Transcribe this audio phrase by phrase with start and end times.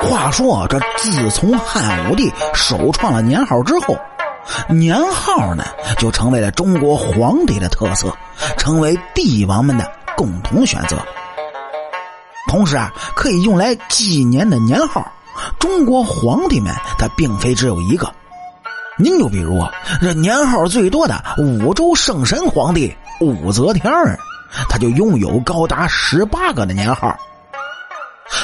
[0.00, 3.96] 话说，这自从汉武帝首创了年号之后，
[4.68, 5.64] 年号呢
[5.98, 8.12] 就成为了中国皇帝的特色，
[8.56, 10.96] 成为帝王们的共同选择。
[12.48, 15.06] 同时啊，可以用来纪年的年号，
[15.58, 18.12] 中国皇帝们他并非只有一个。
[18.98, 24.18] 您就比如啊，这年号最多的武周圣神皇帝武则天儿，
[24.68, 27.14] 他就拥有高达十八个的年号。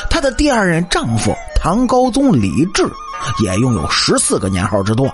[0.08, 2.84] 他的第二任丈夫唐高宗李治
[3.42, 5.10] 也拥有十四个年号之多。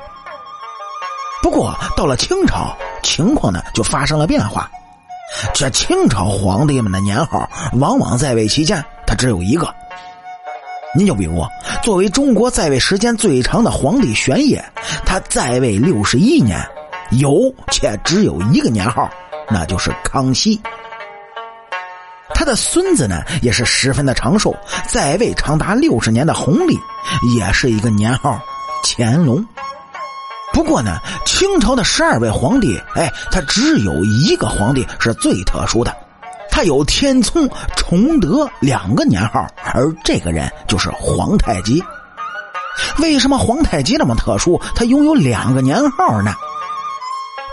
[1.42, 4.70] 不过到了清朝，情况呢就发生了变化。
[5.55, 7.48] 这清朝皇帝们的年号
[7.80, 9.73] 往往在位期间他只有一个。
[10.95, 11.42] 您就比如，
[11.82, 14.62] 作为中国在位时间最长的皇帝玄烨，
[15.06, 16.62] 他在位六十一年，
[17.12, 19.09] 有且只有一个年号，
[19.48, 20.60] 那就是康熙。
[22.42, 24.52] 他的孙子呢，也是十分的长寿，
[24.88, 26.77] 在位长达六十年的弘历，
[27.37, 28.37] 也是一个年号
[28.82, 29.46] 乾隆。
[30.52, 35.96] 不过呢，清朝的十二位皇帝，哎，他只有一个皇帝是最特殊的。
[36.51, 41.80] 他有天聪、崇德两个年号，而这个人就是皇太极。
[42.98, 44.60] 为什么皇太极那么特殊？
[44.74, 46.35] 他拥有两个年号呢？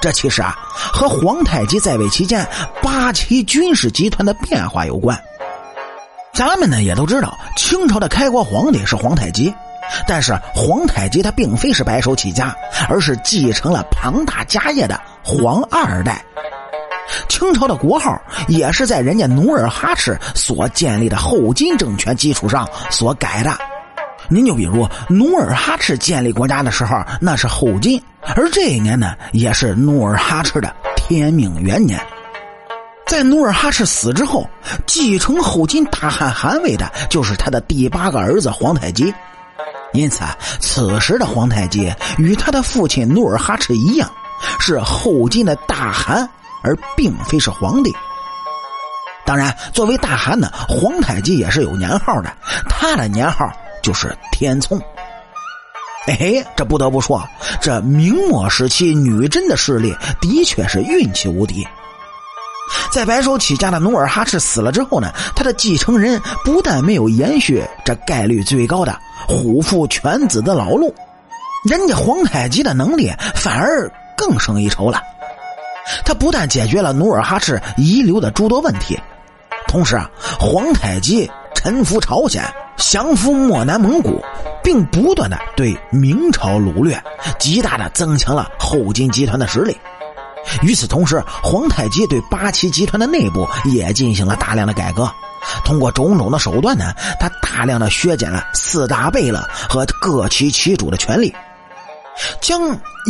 [0.02, 2.48] 这其实啊，和皇太极在位期间
[2.82, 5.20] 八旗军事集团的变化有关。
[6.34, 9.54] 咱们呢也都知道，清朝的开国皇帝是皇太极，
[10.08, 12.56] 但是皇太极他并非是白手起家，
[12.88, 16.24] 而是继承了庞大家业的皇二代。
[17.28, 23.52] 清朝的国号也是在人家努尔哈赤所建立的后金政权基础上所改的。
[24.30, 28.02] 您就比如努尔哈赤建立国家的时候，那是后金，
[28.36, 32.00] 而这一年呢，也是努尔哈赤的天命元年。
[33.08, 34.48] 在努尔哈赤死之后，
[34.86, 39.14] 继承后金大汗汗位的就是他的第八个儿子皇太极。
[39.94, 40.24] 因此，
[40.60, 44.10] 此时的皇太极与他的父亲努尔哈赤一样，
[44.60, 46.30] 是后金的大汗。
[46.62, 47.96] 而并非是皇帝。
[49.26, 52.36] 当然，作为大汗呢，皇太极也是有年号的，
[52.68, 53.50] 他的年号
[53.82, 54.80] 就是天聪。
[56.08, 57.22] 哎，这不得不说，
[57.62, 61.68] 这明末时期女真的势力的确是运气无敌。
[62.92, 68.98] 在白手起家的努尔哈赤死了之后呢，他的继承人不但没有延续这概率最高的
[69.28, 70.94] 虎父犬子的老路，
[71.64, 75.02] 人家皇太极的能力反而更胜一筹了。
[76.06, 79.00] 他不但解决了努尔哈赤遗留的诸多问题，
[79.68, 82.44] 同时啊，皇太极臣服朝鲜，
[82.80, 84.24] 降服漠南蒙古，
[84.64, 87.02] 并不断的对明朝掳掠，
[87.38, 89.78] 极大的增强了后金集团的实力。
[90.62, 95.12] 与此同时，皇太极对八旗集团的内部也进行了大量的改革，
[95.66, 101.34] 通过种种的手段呢，他大量的削减了四大贝勒和各旗旗主的权利。
[102.42, 102.62] 将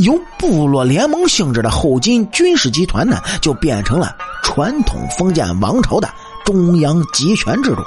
[0.03, 6.09] 由部落联盟性质的后金军事集团呢，就变成了传统封建王朝的
[6.43, 7.83] 中央集权制度。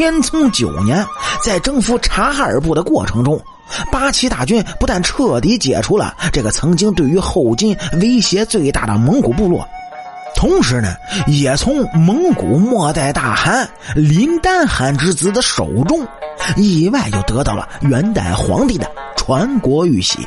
[0.00, 1.06] 天聪九年，
[1.44, 3.38] 在征服察哈尔部的过程中，
[3.92, 9.62] 八旗大军不但彻底解除了这个曾经对于后金威胁最大的蒙古部落，
[10.34, 10.94] 同时呢，
[11.26, 16.00] 也从蒙古末代大汗林丹汗之子的手中，
[16.56, 18.90] 意外就得到了元代皇帝的。
[19.18, 20.26] 传国玉玺，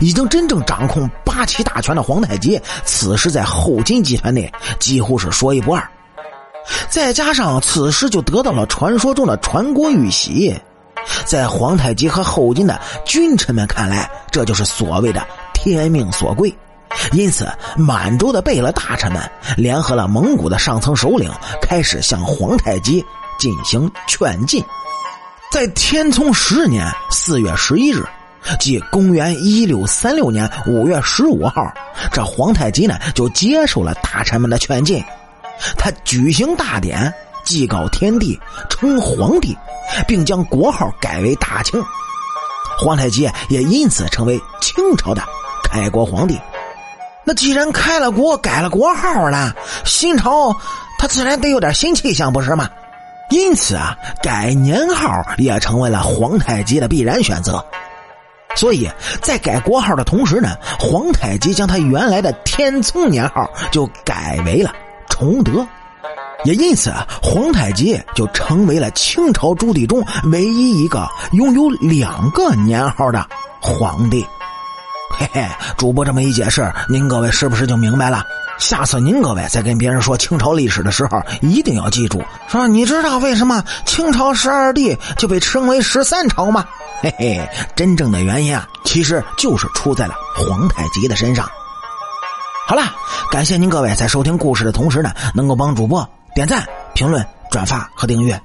[0.00, 4.48] 已经真正掌控八旗大权的皇太极，此时在后金集团内
[4.78, 5.82] 几乎是说一不二。
[6.88, 10.54] 再加上此时就得到了传说中的传国玉玺，
[11.24, 16.52] 在皇太极和后金的君臣们看来，这就是所谓的天命所归。
[17.12, 19.20] 因此，满洲的贝勒大臣们
[19.56, 21.30] 联合了蒙古的上层首领，
[21.60, 23.04] 开始向皇太极
[23.38, 24.64] 进行劝进。
[25.52, 28.02] 在天聪十年四月十一日，
[28.58, 31.70] 即公元一六三六年五月十五号，
[32.10, 35.04] 这皇太极呢就接受了大臣们的劝进，
[35.76, 37.12] 他举行大典，
[37.44, 38.38] 祭告天地，
[38.68, 39.56] 称皇帝，
[40.06, 41.82] 并将国号改为大清。
[42.78, 45.22] 皇太极也因此成为清朝的
[45.64, 46.38] 开国皇帝。
[47.24, 49.54] 那既然开了国，改了国号了，
[49.84, 50.54] 新朝
[50.98, 52.68] 他自然得有点新气象，不是吗？
[53.30, 57.64] 因此啊，改年号也成为了皇太极的必然选择。
[58.54, 58.88] 所以
[59.20, 64.72] 在改国号的同时呢，皇太极将他原来的天聪年号就改为了
[65.18, 65.66] 崇德，
[66.44, 73.26] 也因此啊，皇太极就成为了清朝朱棣中唯一一个拥有两个年号的
[73.58, 74.26] 皇帝。
[75.18, 75.48] 嘿嘿，
[75.78, 78.22] 主播这么一解释，您各位是不是就明白了？
[78.58, 86.62] 下次您各位在跟别人说清朝历史的时候，一定要记住，说你知道为什么清朝十二帝就被称为十三朝吗？
[87.00, 91.48] 嘿嘿，真正的原因啊，其实就是出在了皇太极的身上。
[92.68, 92.82] 好了，
[93.30, 96.04] 感谢您各位在收听故事的同时呢，能够帮主播
[96.34, 98.36] 点赞、评论、转发和订阅。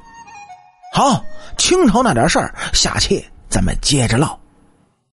[0.93, 1.23] 好，
[1.57, 4.37] 清朝那点事儿，下期咱们接着唠。